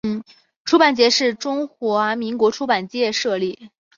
[0.65, 3.69] 出版节是中华民国出版界设立。